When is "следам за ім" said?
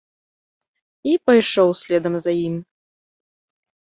1.81-2.55